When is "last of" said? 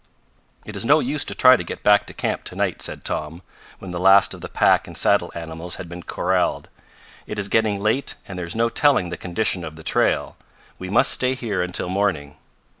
3.99-4.41